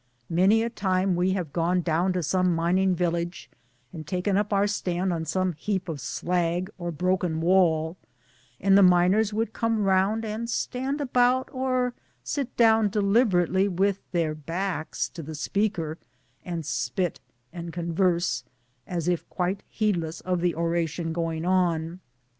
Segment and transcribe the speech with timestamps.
[0.31, 3.51] Many a time we have gone down to some mining village
[3.93, 7.97] and taken up our stand on some heap of slag or broken wall,
[8.59, 11.93] and the miners would come round and stand about or
[12.23, 15.99] sit down deliberately with their backs to the speaker,
[16.43, 17.19] and spit,
[17.53, 18.43] and converse,
[18.87, 21.99] as if quite heedless of the oration going on.